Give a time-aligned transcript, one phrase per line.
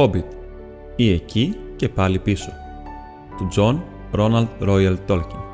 [0.00, 0.24] Hobbit
[0.96, 2.52] ή εκεί και πάλι πίσω
[3.36, 3.80] του John
[4.18, 5.49] Ronald Royal Tolkien.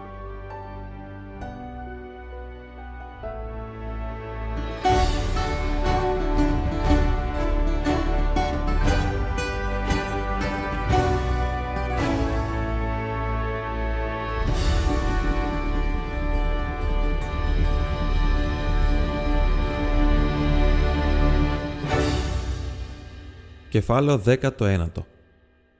[23.76, 24.86] Κεφάλαιο 19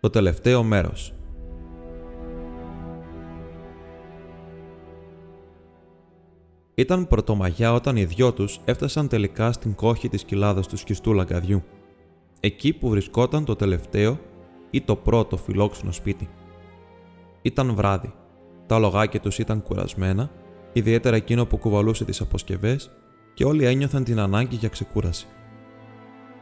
[0.01, 1.13] Το τελευταίο μέρος
[6.75, 11.63] Ήταν πρωτομαγιά όταν οι δυο τους έφτασαν τελικά στην κόχη της κοιλάδας του σκιστού λαγκαδιού,
[12.41, 14.19] εκεί που βρισκόταν το τελευταίο
[14.71, 16.29] ή το πρώτο φιλόξενο σπίτι.
[17.43, 18.15] Ήταν βράδυ.
[18.67, 20.31] Τα λογάκια τους ήταν κουρασμένα,
[20.73, 22.91] ιδιαίτερα εκείνο που κουβαλούσε τις αποσκευές
[23.35, 25.27] και όλοι ένιωθαν την ανάγκη για ξεκούραση.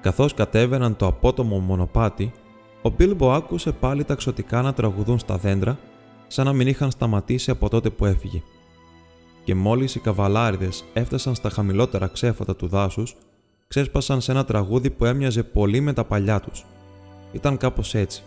[0.05, 2.33] Καθώς κατέβαιναν το απότομο μονοπάτι,
[2.83, 5.79] ο Μπίλμπο άκουσε πάλι τα ξωτικά να τραγουδούν στα δέντρα,
[6.27, 8.43] σαν να μην είχαν σταματήσει από τότε που έφυγε.
[9.45, 13.17] Και μόλις οι καβαλάριδες έφτασαν στα χαμηλότερα ξέφατα του δάσους,
[13.69, 16.65] ξέσπασαν σε ένα τραγούδι που έμοιαζε πολύ με τα παλιά τους.
[17.33, 18.23] Ήταν κάπως έτσι.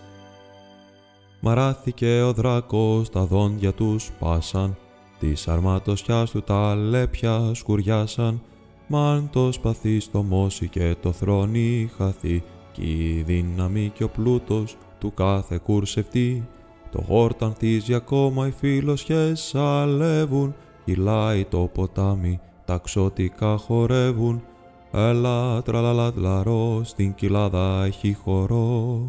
[1.40, 4.78] Μαράθηκε ο δράκος, τα δόντια τους σπάσαν,
[5.20, 8.42] της αρματοσιάς του τα λέπια σκουριάσαν,
[8.88, 14.78] Μαν το σπαθί στο μόσι και το θρόνι χαθεί κι η δύναμη και ο πλούτος
[15.00, 16.48] του κάθε κουρσευτή.
[16.92, 24.44] Το γόρταν θύζει ακόμα οι φίλοσχες αλεύουν, κυλάει το ποτάμι, τα ξωτικά χορεύουν.
[24.92, 29.02] Έλα τραλαλατλαρό, στην κοιλάδα έχει χορό.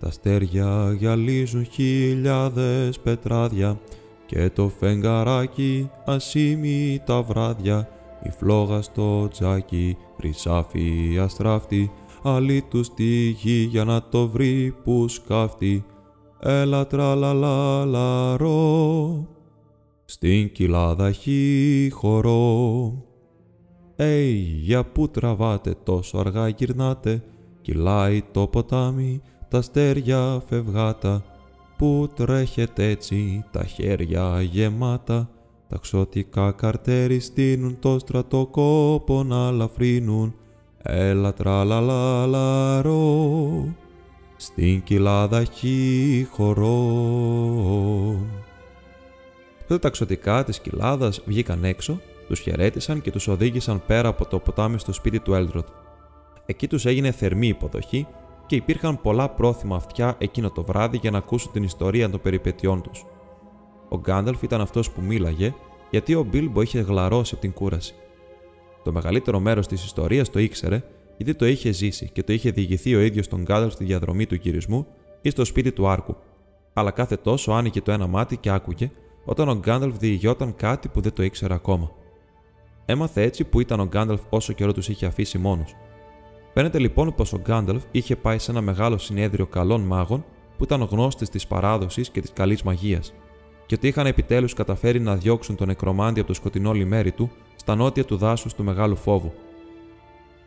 [0.00, 3.78] Τα στέρια γυαλίζουν χιλιάδες πετράδια
[4.26, 7.88] και το φεγγαράκι ασήμι τα βράδια
[8.22, 11.90] η φλόγα στο τζάκι, χρυσάφι αστράφτη,
[12.22, 15.84] άλλη του στη γη για να το βρει που σκάφτει.
[16.40, 18.48] Έλα τραλαλαλαρό,
[20.04, 22.92] στην κοιλάδα χει χορό.
[23.96, 27.22] Ει, για πού τραβάτε τόσο αργά γυρνάτε,
[27.60, 31.24] κυλάει το ποτάμι, τα στέρια φευγάτα,
[31.76, 35.30] που τρέχετε έτσι τα χέρια γεμάτα,
[35.68, 40.34] τα ξωτικά καρτέρι στείνουν το στρατοκόπο να λαφρύνουν.
[40.82, 42.94] Έλα τραλαλαλαρό,
[44.36, 46.76] στην κοιλάδα χει χορό.
[49.60, 54.38] Τότε τα ξωτικά της κοιλάδας βγήκαν έξω, τους χαιρέτησαν και τους οδήγησαν πέρα από το
[54.38, 55.66] ποτάμι στο σπίτι του Έλτροτ.
[56.46, 58.06] Εκεί τους έγινε θερμή υποδοχή
[58.46, 62.82] και υπήρχαν πολλά πρόθυμα αυτιά εκείνο το βράδυ για να ακούσουν την ιστορία των περιπετειών
[62.82, 63.04] τους.
[63.88, 65.54] Ο Γκάνταλφ ήταν αυτός που μίλαγε,
[65.90, 67.94] γιατί ο Μπίλμπο είχε γλαρώσει από την κούραση.
[68.84, 70.82] Το μεγαλύτερο μέρος της ιστορίας το ήξερε,
[71.16, 74.34] γιατί το είχε ζήσει και το είχε διηγηθεί ο ίδιος τον Γκάνταλφ στη διαδρομή του
[74.34, 74.86] γυρισμού
[75.20, 76.16] ή στο σπίτι του Άρκου.
[76.72, 78.90] Αλλά κάθε τόσο άνοιγε το ένα μάτι και άκουγε
[79.24, 81.90] όταν ο Γκάνταλφ διηγιόταν κάτι που δεν το ήξερε ακόμα.
[82.84, 85.74] Έμαθε έτσι που ήταν ο Γκάνταλφ όσο καιρό τους είχε αφήσει μόνος.
[86.54, 90.24] Φαίνεται λοιπόν πως ο Γκάνταλφ είχε πάει σε ένα μεγάλο συνέδριο καλών μάγων
[90.56, 93.14] που ήταν γνώστη της παράδοσης και της καλής μαγείας,
[93.68, 97.74] και ότι είχαν επιτέλους καταφέρει να διώξουν τον νεκρομάντη από το σκοτεινό λιμέρι του στα
[97.74, 99.32] νότια του δάσους του Μεγάλου Φόβου.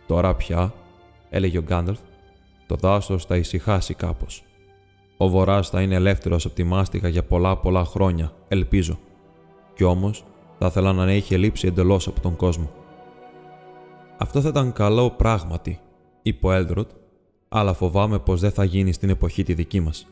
[0.08, 0.74] Τώρα πια,
[1.30, 2.00] έλεγε ο Γκάνταλφ,
[2.68, 4.44] το δάσος θα ησυχάσει κάπως.
[5.18, 9.00] Ο Βορράς θα είναι ελεύθερος από τη μάστιγα για πολλά πολλά χρόνια, ελπίζω.
[9.74, 10.26] Κι όμως
[10.60, 12.72] θα ήθελα να έχει λείψει εντελώς από τον κόσμο.
[14.18, 15.80] Αυτό θα ήταν καλό πράγματι,
[16.22, 16.90] είπε ο Έλδροτ,
[17.50, 20.08] αλλά φοβάμαι πως δεν θα γίνει στην εποχή τη δική μας.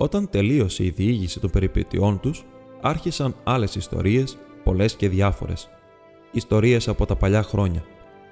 [0.00, 2.44] Όταν τελείωσε η διήγηση των περιπετειών τους,
[2.80, 5.68] άρχισαν άλλες ιστορίες, πολλές και διάφορες.
[6.32, 7.84] Ιστορίες από τα παλιά χρόνια,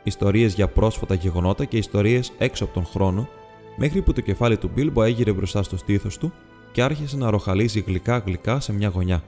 [0.03, 3.29] ιστορίες για πρόσφατα γεγονότα και ιστορίες έξω από τον χρόνο,
[3.77, 6.33] μέχρι που το κεφάλι του Μπίλμπο έγειρε μπροστά στο στήθος του
[6.73, 9.23] και άρχισε να ροχαλίζει γλυκά-γλυκά σε μια γωνιά.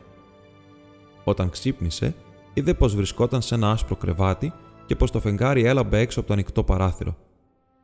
[1.25, 2.15] Όταν ξύπνησε,
[2.55, 4.53] είδε πως βρισκόταν σε ένα άσπρο κρεβάτι
[4.87, 7.17] και πως το φεγγάρι έλαμπε έξω από το ανοιχτό παράθυρο.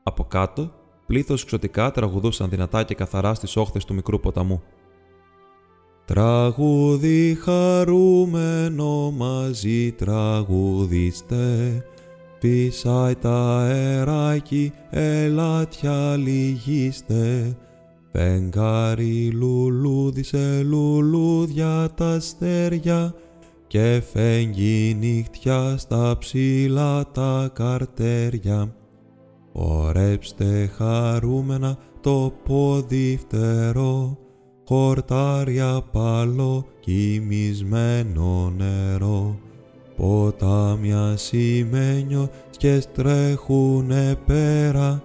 [0.03, 0.73] Από κάτω
[1.07, 4.63] πλήθος ξωτικά τραγουδούσαν δυνατά και καθαρά στις όχθες του μικρού ποταμού.
[6.05, 11.85] Τραγούδι χαρούμενο μαζί τραγουδίστε,
[12.41, 17.57] φυσάει τα αεράκι, ελάτια λυγίστε,
[18.13, 23.15] φεγγάρι λουλούδι σε λουλούδια τα αστέρια
[23.67, 28.75] και φεγγί νύχτια στα ψηλά τα καρτέρια.
[29.57, 34.19] Ορέψτε χαρούμενα το πόδι φτερό,
[34.65, 39.39] χορτάρια παλό κοιμισμένο νερό.
[39.97, 45.03] Ποτάμια σημαίνιο και στρέχουνε πέρα,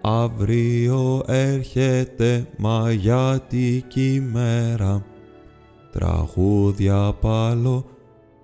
[0.00, 5.04] Αύριο έρχεται μαγιάτικη μέρα,
[5.92, 7.84] τραγούδια πάλο,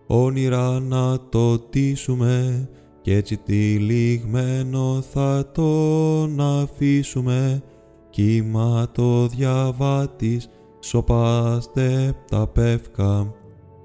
[0.06, 2.68] όνειρα να το τίσουμε
[3.04, 7.62] κι έτσι τυλιγμένο θα τον αφήσουμε.
[8.10, 10.48] Κύμα το διαβάτης
[10.80, 13.34] σοπάστε τα πεύκα.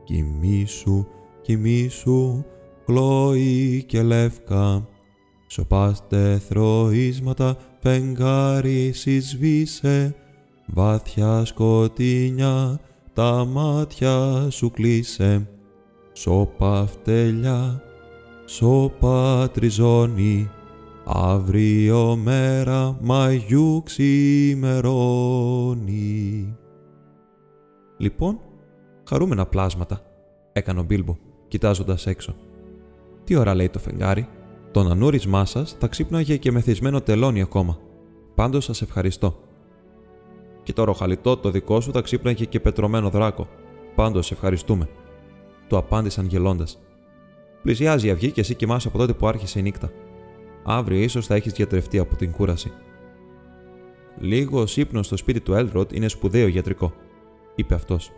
[0.04, 1.06] Κοιμήσου,
[1.42, 2.46] κοιμήσου,
[2.86, 4.88] κλόη και λεύκα.
[5.48, 10.16] Σοπάστε θροίσματα φεγγάρι συσβήσε.
[10.66, 12.80] Βάθια σκοτεινιά
[13.14, 15.50] τα μάτια σου κλείσε.
[16.14, 17.84] Σώπα φτέλια
[18.52, 20.50] σώπα τριζώνει,
[21.06, 24.98] αύριο μέρα μαγιού ξημερώνει.
[27.98, 28.40] Λοιπόν,
[29.08, 30.02] χαρούμενα πλάσματα,
[30.52, 31.18] έκανε ο Μπίλμπο,
[31.48, 32.36] κοιτάζοντας έξω.
[33.24, 34.28] Τι ώρα λέει το φεγγάρι,
[34.72, 37.78] το νανούρισμά σας θα ξύπναγε και μεθυσμένο τελώνει ακόμα.
[38.36, 39.40] Πάντως σας ευχαριστώ.
[40.64, 43.48] Και το ροχαλιτό το δικό σου θα ξύπναγε και πετρωμένο δράκο.
[43.96, 44.90] Πάντως ευχαριστούμε.
[45.68, 46.80] Του απάντησαν γελώντας.
[47.62, 49.92] Πλησιάζει η αυγή και εσύ κοιμάσαι από τότε που άρχισε η νύχτα.
[50.64, 52.72] Αύριο ίσως θα έχεις διατρευτεί από την κούραση.
[54.20, 56.94] Λίγο ύπνο στο σπίτι του Έλδροτ είναι σπουδαίο γιατρικό,
[57.56, 58.12] είπε αυτός,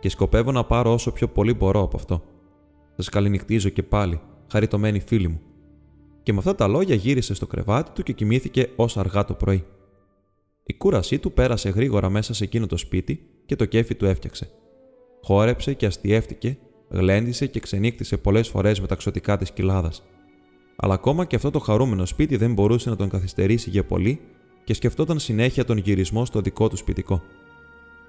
[0.00, 2.22] και σκοπεύω να πάρω όσο πιο πολύ μπορώ από αυτό.
[2.96, 4.20] Σας καληνυχτίζω και πάλι,
[4.50, 5.40] χαριτωμένοι φίλοι μου.
[6.22, 9.64] Και με αυτά τα λόγια γύρισε στο κρεβάτι του και κοιμήθηκε ως αργά το πρωί.
[10.64, 14.50] Η κούρασή του πέρασε γρήγορα μέσα σε εκείνο το σπίτι και το κέφι του έφτιαξε.
[15.22, 16.58] Χόρεψε και αστιεύτηκε
[16.92, 20.02] γλέντισε και ξενύχτησε πολλές φορές με τα ξωτικά της κοιλάδας.
[20.76, 24.20] Αλλά ακόμα και αυτό το χαρούμενο σπίτι δεν μπορούσε να τον καθυστερήσει για πολύ
[24.64, 27.22] και σκεφτόταν συνέχεια τον γυρισμό στο δικό του σπιτικό.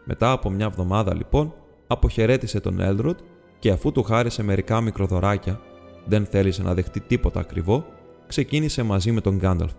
[0.05, 1.53] Μετά από μια εβδομάδα λοιπόν,
[1.87, 3.19] αποχαιρέτησε τον Έλδροτ
[3.59, 5.59] και αφού του χάρισε μερικά μικροδωράκια,
[6.05, 7.85] δεν θέλησε να δεχτεί τίποτα ακριβό,
[8.27, 9.71] ξεκίνησε μαζί με τον Γκάνταλφ.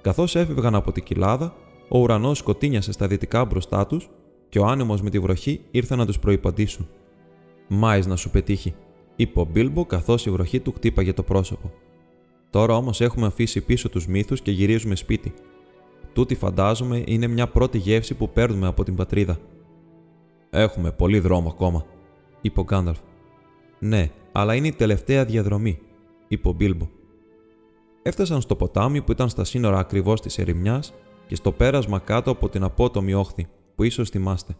[0.00, 1.54] Καθώς έφευγαν από την κοιλάδα,
[1.88, 4.08] ο ουρανός σκοτίνιασε στα δυτικά μπροστά τους
[4.48, 6.88] και ο άνεμος με τη βροχή ήρθε να τους προϋπαντήσουν.
[7.68, 8.74] Μάη να σου πετύχει,
[9.16, 11.72] είπε ο Μπίλμπο καθώς η βροχή του χτύπαγε το πρόσωπο.
[12.50, 15.34] Τώρα όμως έχουμε αφήσει πίσω τους μύθους και γυρίζουμε σπίτι.
[16.12, 19.38] Τούτη φαντάζομαι είναι μια πρώτη γεύση που παίρνουμε από την πατρίδα.
[20.50, 21.84] Έχουμε πολύ δρόμο ακόμα,
[22.40, 22.98] είπε ο Γκάνταλφ.
[23.78, 25.78] Ναι, αλλά είναι η τελευταία διαδρομή,
[26.28, 26.88] είπε ο Μπίλμπο.
[28.02, 30.94] Έφτασαν στο ποτάμι που ήταν στα σύνορα ακριβώς της ερημιάς
[31.26, 34.56] και στο πέρασμα κάτω από την απότομη όχθη, που ίσως θυμάστε.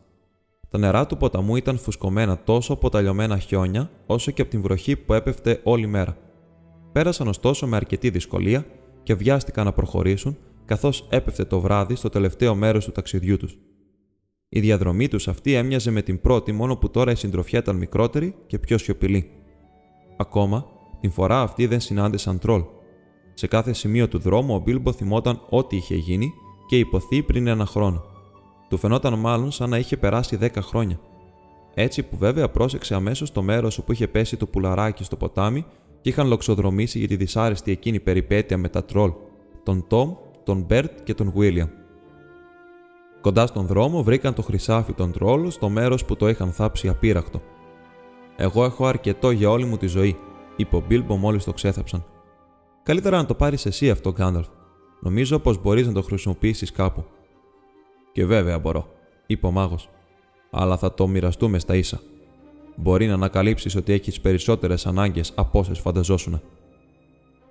[0.70, 4.62] Τα νερά του ποταμού ήταν φουσκωμένα τόσο από τα λιωμένα χιόνια, όσο και από την
[4.62, 6.16] βροχή που έπεφτε όλη μέρα.
[6.92, 8.66] Πέρασαν ωστόσο με αρκετή δυσκολία
[9.02, 13.58] και βιάστηκαν να προχωρήσουν, καθώς έπεφτε το βράδυ στο τελευταίο μέρος του ταξιδιού τους.
[14.48, 18.34] Η διαδρομή τους αυτή έμοιαζε με την πρώτη, μόνο που τώρα η συντροφιά ήταν μικρότερη
[18.46, 19.30] και πιο σιωπηλή.
[20.16, 20.66] Ακόμα,
[21.00, 22.62] την φορά αυτή δεν συνάντησαν τρόλ.
[23.34, 26.32] Σε κάθε σημείο του δρόμου ο Μπίλμπο θυμόταν ό,τι είχε γίνει
[26.68, 28.04] και υποθεί πριν ένα χρόνο.
[28.68, 31.00] Του φαινόταν μάλλον σαν να είχε περάσει 10 χρόνια.
[31.74, 35.64] Έτσι που βέβαια πρόσεξε αμέσως το μέρος όπου είχε πέσει το πουλαράκι στο ποτάμι
[36.00, 39.12] και είχαν λοξοδρομήσει για τη δυσάρεστη εκείνη περιπέτεια με τα τρόλ,
[39.62, 41.68] τον Τόμ, τον Μπέρτ και τον Βίλιαμ.
[43.20, 47.40] Κοντά στον δρόμο βρήκαν το χρυσάφι των τρόλ στο μέρος που το είχαν θάψει απείρακτο.
[48.36, 50.16] Εγώ έχω αρκετό για όλη μου τη ζωή,
[50.56, 52.04] είπε ο Μπίλμπο μόλις το ξέθαψαν.
[52.82, 54.46] Καλύτερα να το πάρεις εσύ αυτό, Γκάνταλφ.
[55.00, 57.04] Νομίζω πως μπορείς να το χρησιμοποιήσεις κάπου.
[58.18, 58.88] Και βέβαια μπορώ,
[59.26, 59.88] είπε ο μάγος.
[60.50, 62.00] Αλλά θα το μοιραστούμε στα ίσα.
[62.76, 66.40] Μπορεί να ανακαλύψεις ότι έχεις περισσότερες ανάγκες από όσες φανταζόσουν.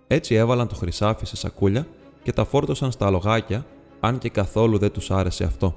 [0.08, 1.88] Έτσι έβαλαν το χρυσάφι σε σακούλια
[2.24, 3.66] και τα φόρτωσαν στα αλογάκια,
[4.00, 5.76] αν και καθόλου δεν τους άρεσε αυτό.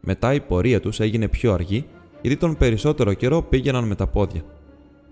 [0.00, 1.86] Μετά η πορεία τους έγινε πιο αργή,
[2.22, 4.42] γιατί τον περισσότερο καιρό πήγαιναν με τα πόδια.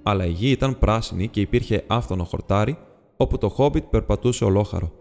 [0.02, 2.78] Αλλά η γη ήταν πράσινη και υπήρχε άφθονο χορτάρι,
[3.16, 4.92] όπου το χόμπιτ περπατούσε ολόχαρο.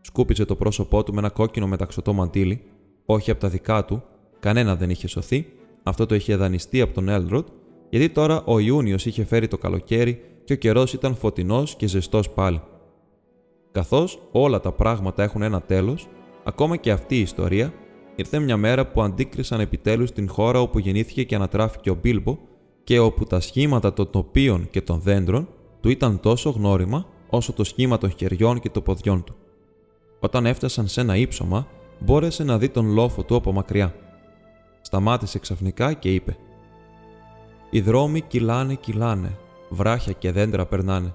[0.00, 2.64] Σκούπιζε το πρόσωπό του με ένα κόκκινο μεταξωτό μαντίλι
[3.12, 4.02] όχι από τα δικά του,
[4.40, 5.46] κανένα δεν είχε σωθεί,
[5.82, 7.46] αυτό το είχε δανειστεί από τον Έλροντ,
[7.90, 12.30] γιατί τώρα ο Ιούνιος είχε φέρει το καλοκαίρι και ο καιρός ήταν φωτεινός και ζεστός
[12.30, 12.62] πάλι.
[13.72, 16.08] Καθώς όλα τα πράγματα έχουν ένα τέλος,
[16.44, 17.72] ακόμα και αυτή η ιστορία,
[18.16, 22.38] ήρθε μια μέρα που αντίκρισαν επιτέλους την χώρα όπου γεννήθηκε και ανατράφηκε ο Μπίλμπο
[22.84, 25.48] και όπου τα σχήματα των τοπίων και των δέντρων
[25.80, 29.34] του ήταν τόσο γνώριμα όσο το σχήμα των χεριών και των ποδιών του.
[30.20, 31.66] Όταν έφτασαν σε ένα ύψωμα,
[32.00, 33.94] μπόρεσε να δει τον λόφο του από μακριά.
[34.80, 36.36] Σταμάτησε ξαφνικά και είπε
[37.70, 39.36] «Οι δρόμοι κυλάνε, κυλάνε,
[39.68, 41.14] βράχια και δέντρα περνάνε,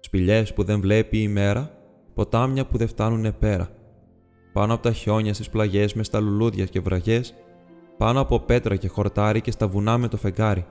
[0.00, 1.70] σπηλιές που δεν βλέπει η μέρα,
[2.14, 3.68] ποτάμια που δεν φτάνουνε πέρα.
[4.52, 7.34] Πάνω από τα χιόνια στις πλαγιές μες στα λουλούδια και βραγιές,
[7.96, 10.66] πάνω από πέτρα και χορτάρι και στα βουνά με το φεγγάρι.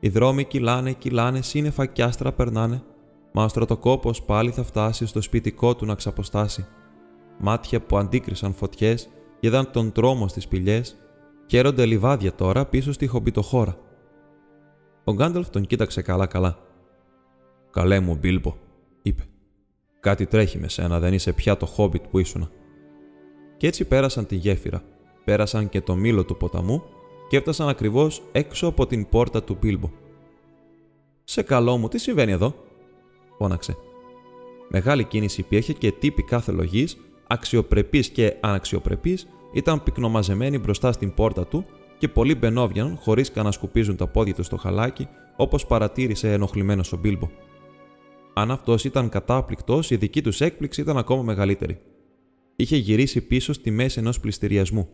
[0.00, 2.82] Οι δρόμοι κυλάνε, κυλάνε, σύννεφα κι άστρα περνάνε,
[3.32, 6.66] μα ο στρατοκόπος πάλι θα φτάσει στο σπιτικό του να ξαποστάσει
[7.38, 9.08] μάτια που αντίκρισαν φωτιές
[9.40, 10.82] και είδαν τον τρόμο στις πηγέ,
[11.46, 13.78] χαίρονται λιβάδια τώρα πίσω στη χομπιτοχώρα.
[15.04, 16.58] Ο Γκάνταλφ τον κοίταξε καλά-καλά.
[17.70, 18.56] Καλέ μου, Μπίλμπο,
[19.02, 19.22] είπε.
[20.00, 22.50] Κάτι τρέχει με σένα, δεν είσαι πια το χόμπιτ που ήσουνα.
[23.56, 24.82] Κι έτσι πέρασαν τη γέφυρα,
[25.24, 26.82] πέρασαν και το μήλο του ποταμού
[27.28, 29.90] και έφτασαν ακριβώς έξω από την πόρτα του Μπίλμπο.
[31.24, 32.54] Σε καλό μου, τι συμβαίνει εδώ,
[33.38, 33.76] φώναξε.
[34.68, 39.18] Μεγάλη κίνηση υπήρχε και τύποι κάθε λογής, αξιοπρεπεί και αναξιοπρεπεί,
[39.52, 41.64] ήταν πυκνομαζεμένοι μπροστά στην πόρτα του
[41.98, 46.92] και πολλοί μπαινόβιαναν χωρίς καν να σκουπίζουν τα πόδια του στο χαλάκι, όπως παρατήρησε ενοχλημένος
[46.92, 47.28] ο Μπίλμπο.
[48.34, 51.78] Αν αυτός ήταν κατάπληκτος, η δική τους έκπληξη ήταν ακόμα μεγαλύτερη.
[52.56, 54.88] Είχε γυρίσει πίσω στη μέση ενός πληστηριασμού.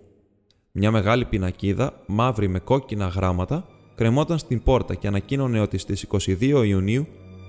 [0.73, 6.62] Μια μεγάλη πινακίδα, μαύρη με κόκκινα γράμματα, κρεμόταν στην πόρτα και ανακοίνωνε ότι στις 22
[6.67, 7.07] Ιουνίου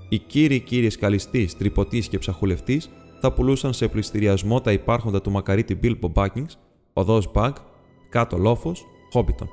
[0.10, 2.90] οι κύριοι κύριοι σκαλιστής, τρυποτή και ψαχουλευτής
[3.26, 6.52] θα πουλούσαν σε πληστηριασμό τα υπάρχοντα του μακαρίτη Bilbo Baggins,
[6.94, 7.54] οδός Μπαγκ,
[8.10, 9.50] κάτω λόφος, Χόμπιτον.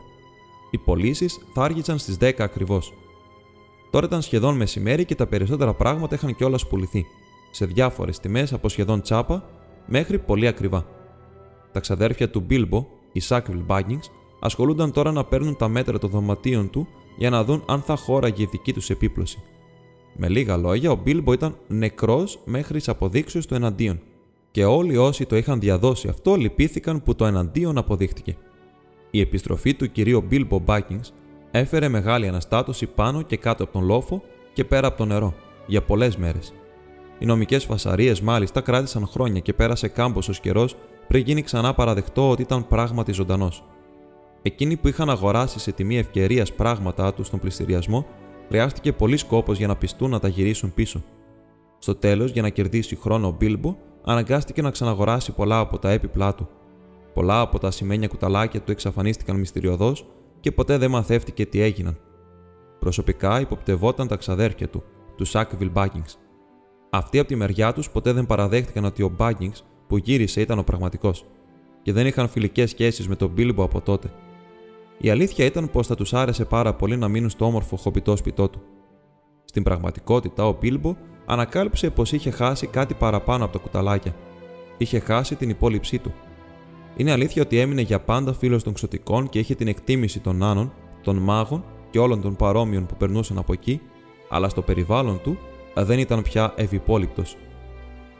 [0.70, 2.92] Οι πωλήσεις θα άργησαν στις 10 ακριβώς.
[3.90, 7.04] Τώρα ήταν σχεδόν μεσημέρι και τα περισσότερα πράγματα είχαν κιόλας πουληθεί,
[7.50, 9.48] σε διάφορες τιμές από σχεδόν τσάπα
[9.86, 10.86] μέχρι πολύ ακριβά.
[11.72, 14.04] Τα ξαδέρφια του Μπίλμπο, οι Σάκβιλ Baggins,
[14.40, 18.42] ασχολούνταν τώρα να παίρνουν τα μέτρα των δωματίων του για να δουν αν θα χώραγε
[18.42, 19.42] η δική τους επίπλωση.
[20.16, 24.00] Με λίγα λόγια, ο Μπίλμπο ήταν νεκρός μέχρι τις αποδείξεις του εναντίον,
[24.50, 28.36] και όλοι όσοι το είχαν διαδώσει αυτό λυπήθηκαν που το εναντίον αποδείχτηκε.
[29.10, 31.12] Η επιστροφή του κυρίου Μπίλμπο Μπάκινγκς
[31.50, 35.34] έφερε μεγάλη αναστάτωση πάνω και κάτω από τον λόφο και πέρα από το νερό,
[35.66, 36.52] για πολλές μέρες.
[37.18, 40.76] Οι νομικές φασαρίες μάλιστα κράτησαν χρόνια και πέρασε κάμποσο καιρός
[41.08, 43.64] πριν γίνει ξανά παραδεχτό ότι ήταν πράγματι ζωντανός.
[44.42, 48.06] Εκείνοι που είχαν αγοράσει σε τιμή ευκαιρίας πράγματά τους στον πληστηριασμό,
[48.50, 51.02] χρειάστηκε πολύ κόπο για να πιστούν να τα γυρίσουν πίσω.
[51.78, 56.34] Στο τέλος, για να κερδίσει χρόνο ο Μπίλμπο, αναγκάστηκε να ξαναγοράσει πολλά από τα έπιπλά
[56.34, 56.48] του.
[57.14, 60.06] Πολλά από τα σημαίνια κουταλάκια του εξαφανίστηκαν μυστηριωδώς
[60.40, 61.98] και ποτέ δεν μαθεύτηκε τι έγιναν.
[62.78, 64.82] Προσωπικά υποπτευόταν τα ξαδέρφια του,
[65.16, 66.04] του Σάκβιλ Μπάγκινγκ.
[66.90, 69.52] Αυτοί από τη μεριά τους ποτέ δεν παραδέχτηκαν ότι ο Μπάγκινγκ
[69.86, 71.24] που γύρισε ήταν ο πραγματικός,
[71.82, 74.12] και δεν είχαν φιλικές σχέσεις με τον Μπίλμπο από τότε.
[75.02, 78.48] Η αλήθεια ήταν πως θα τους άρεσε πάρα πολύ να μείνουν στο όμορφο χοπιτό σπιτό
[78.48, 78.60] του.
[79.44, 84.14] Στην πραγματικότητα, ο Μπίλμπο ανακάλυψε πως είχε χάσει κάτι παραπάνω από τα κουταλάκια.
[84.78, 86.12] Είχε χάσει την υπόλοιψή του.
[86.96, 90.72] Είναι αλήθεια ότι έμεινε για πάντα φίλος των ξωτικών και είχε την εκτίμηση των νάνων,
[91.02, 93.80] των μάγων και όλων των παρόμοιων που περνούσαν από εκεί,
[94.28, 95.38] αλλά στο περιβάλλον του
[95.74, 97.22] δεν ήταν πια ευυπόληπτο.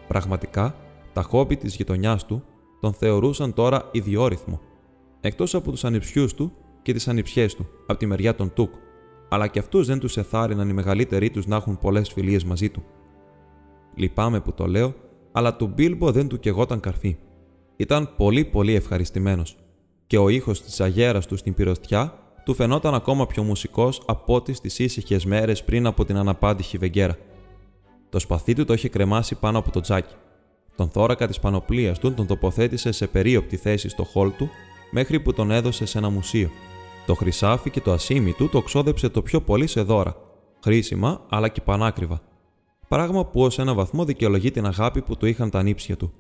[0.09, 0.75] Πραγματικά,
[1.13, 2.43] τα χόμπι της γειτονιάς του
[2.81, 4.61] τον θεωρούσαν τώρα ιδιόρυθμο,
[5.21, 8.75] εκτός από τους ανιψιούς του και τις ανιψιές του, από τη μεριά των Τουκ,
[9.29, 12.85] αλλά και αυτούς δεν τους εθάρρυναν οι μεγαλύτεροι τους να έχουν πολλές φιλίες μαζί του.
[13.95, 14.95] Λυπάμαι που το λέω,
[15.33, 17.17] αλλά του Μπίλμπο δεν του κεγόταν καρφί.
[17.77, 19.57] Ήταν πολύ πολύ ευχαριστημένος,
[20.07, 24.53] και ο ήχος της αγέρας του στην πυροστιά του φαινόταν ακόμα πιο μουσικός από ό,τι
[24.53, 27.17] στις ήσυχες μέρες πριν από την αναπάντηχη βεγγέρα.
[28.09, 30.15] Το σπαθί του το είχε κρεμάσει πάνω από το τζάκι.
[30.77, 34.49] Τον θώρακα της πανοπλίας του τον τοποθέτησε σε περίοπτη θέση στο χόλ του
[34.91, 36.51] μέχρι που τον έδωσε σε ένα μουσείο.
[37.11, 40.17] Το χρυσάφι και το ασίμι του το ξόδεψε το πιο πολύ σε δώρα,
[40.62, 42.21] χρήσιμα αλλά και πανάκριβα.
[42.88, 46.12] Πράγμα που ως ένα βαθμό δικαιολογεί την αγάπη που του είχαν τα νύψια του.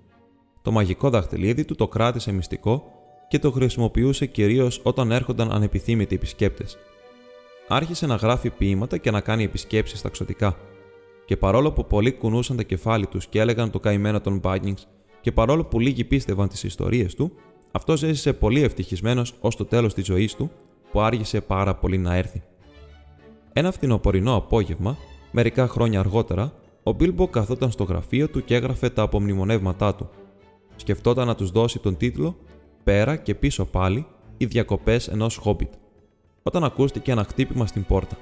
[0.62, 2.84] Το μαγικό δαχτυλίδι του το κράτησε μυστικό
[3.28, 6.78] και το χρησιμοποιούσε κυρίως όταν έρχονταν ανεπιθύμητοι επισκέπτες.
[7.68, 10.56] Άρχισε να γράφει ποίηματα και να κάνει επισκέψεις στα ξωτικά.
[11.24, 14.76] Και παρόλο που πολλοί κουνούσαν τα κεφάλι τους και έλεγαν το καημένο των Μπάγκινγκ,
[15.20, 17.32] και παρόλο που λίγοι πίστευαν τις ιστορίες του,
[17.70, 20.50] αυτός έζησε πολύ ευτυχισμένος ως το τέλος της ζωής του,
[20.92, 22.42] που άργησε πάρα πολύ να έρθει.
[23.52, 24.96] Ένα φθινοπορεινό απόγευμα,
[25.30, 30.08] μερικά χρόνια αργότερα, ο Μπίλμπο καθόταν στο γραφείο του και έγραφε τα απομνημονεύματά του.
[30.76, 32.36] Σκεφτόταν να τους δώσει τον τίτλο
[32.84, 34.06] Πέρα και πίσω πάλι
[34.36, 35.72] οι διακοπές ενός χόμπιτ,
[36.42, 38.16] όταν ακούστηκε ένα χτύπημα στην πόρτα.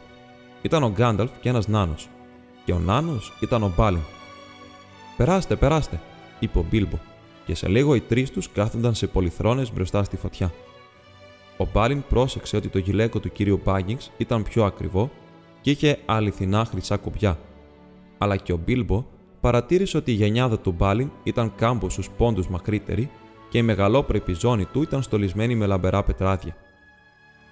[0.63, 2.09] Ήταν ο Γκάνταλφ και ένας νάνος.
[2.65, 4.01] Και ο νάνος ήταν ο Μπάλιν.
[5.17, 6.01] Περάστε, περάστε,
[6.39, 6.99] είπε ο Μπίλμπο,
[7.47, 10.53] και σε λίγο οι τρεις τους κάθονταν σε πολυθρόνες μπροστά στη φωτιά.
[11.59, 15.11] Ο Μπάλιν πρόσεξε ότι το γυλαίκο του κυρίου Μπάγκινγκ ήταν πιο ακριβό
[15.61, 17.39] και είχε αληθινά χρυσά κουμπιά.
[18.19, 19.05] Αλλά και ο Μπίλμπο
[19.41, 23.11] παρατήρησε ότι η γενιάδα του Μπάλιν ήταν κάμποσου πόντους μακρύτερη
[23.49, 26.57] και η μεγαλόπρεπη ζώνη του ήταν στολισμένη με λαμπερά πετράδια.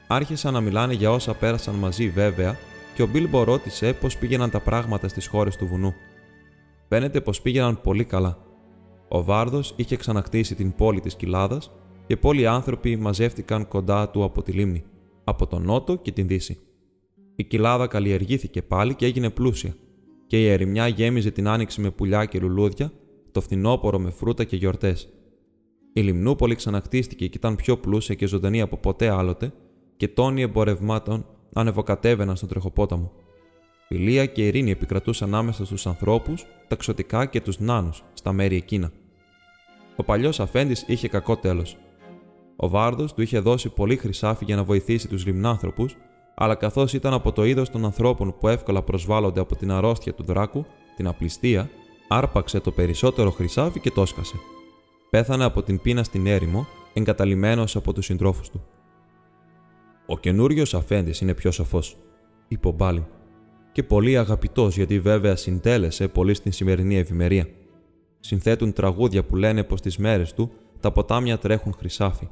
[0.09, 2.57] Άρχισαν να μιλάνε για όσα πέρασαν μαζί βέβαια
[2.95, 5.95] και ο Μπίλμπο ρώτησε πώς πήγαιναν τα πράγματα στις χώρες του βουνού.
[6.89, 8.39] Φαίνεται πως πήγαιναν πολύ καλά.
[9.09, 11.61] Ο Βάρδος είχε ξανακτήσει την πόλη της Κοιλάδα
[12.07, 14.85] και πολλοί άνθρωποι μαζεύτηκαν κοντά του από τη λίμνη,
[15.25, 16.59] από τον νότο και την δύση.
[17.37, 19.75] Η κοιλάδα καλλιεργήθηκε πάλι και έγινε πλούσια,
[20.27, 22.93] και η ερημιά γέμιζε την άνοιξη με πουλιά και λουλούδια,
[23.33, 25.09] το φθινόπωρο με φρούτα και γιορτές.
[25.93, 29.53] Η Λιμνούπολη ξαναχτίστηκε και ήταν πιο πλούσια και ζωντανή από ποτέ άλλοτε
[29.97, 33.13] και τόνοι εμπορευμάτων ανεβοκατέβαιναν στον τρεχοπόταμο.
[33.89, 38.93] Φιλία και ειρήνη επικρατούσαν ανάμεσα στους ανθρώπους, τα ξωτικά και τους νάνους στα μέρη εκείνα.
[39.97, 41.77] Ο παλιός αφέντης είχε κακό τέλος.
[42.57, 45.87] Ο Βάρδος του είχε δώσει πολύ χρυσάφι για να βοηθήσει τους λιμνάνθρωπου,
[46.35, 50.23] αλλά καθώς ήταν από το είδος των ανθρώπων που εύκολα προσβάλλονται από την αρρώστια του
[50.23, 50.65] δράκου,
[50.97, 51.71] την απληστία,
[52.09, 54.37] άρπαξε το περισσότερο χρυσάφι και το έσκασε.
[55.11, 58.65] Πέθανε από την πείνα στην έρημο, εγκαταλειμμένος από τους συντρόφους του.
[60.07, 61.83] Ο καινούριος αφέντης είναι πιο σοφό,
[62.49, 63.05] είπε ο Μπάλιν,
[63.73, 67.49] και πολύ αγαπητός γιατί βέβαια συντέλεσε πολύ στην σημερινή ευημερία.
[68.21, 72.29] Συνθέτουν τραγούδια που λένε πως τις μέρες του τα ποτάμια τρέχουν χρυσάφι.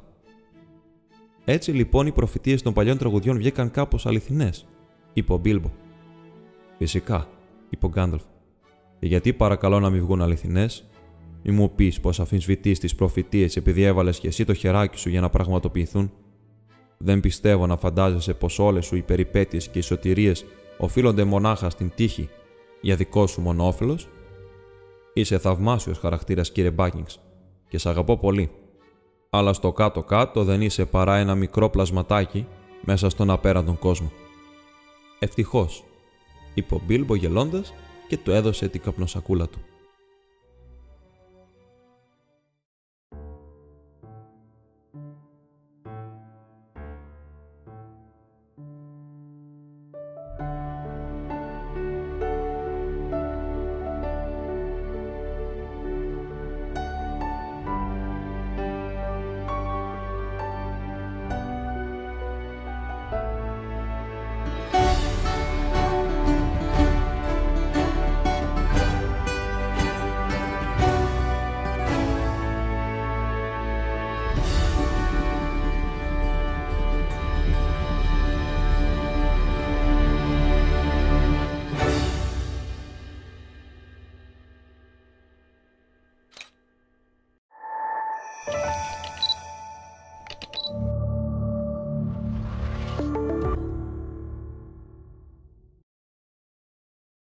[1.45, 4.67] Έτσι λοιπόν οι προφητείες των παλιών τραγουδιών βγήκαν κάπως αληθινές,
[5.13, 5.71] είπε ο Μπίλμπο.
[6.77, 7.27] Φυσικά,
[7.69, 8.23] είπε ο Γκάνταλφ.
[8.99, 10.89] Γιατί παρακαλώ να μην βγουν αληθινές,
[11.43, 15.21] μη μου πεις πως αφισβητείς τις προφητείες επειδή έβαλες και εσύ το χεράκι σου για
[15.21, 16.11] να πραγματοποιηθούν.
[16.97, 20.45] Δεν πιστεύω να φαντάζεσαι πως όλες σου οι περιπέτειες και οι σωτηρίες
[20.77, 22.29] οφείλονται μονάχα στην τύχη
[22.81, 23.99] για δικό σου μονόφελο.
[25.13, 27.05] Είσαι θαυμάσιος χαρακτήρας, κύριε Μπάκινγκ,
[27.67, 28.49] και σε αγαπώ πολύ.
[29.37, 32.47] Αλλά στο κάτω-κάτω δεν είσαι παρά ένα μικρό πλασματάκι
[32.81, 34.11] μέσα στον απέραντον κόσμο.
[35.19, 35.83] Ευτυχώς,
[36.53, 37.73] είπε ο Μπίλμπο γελώντας
[38.07, 39.59] και του έδωσε την καπνοσακούλα του.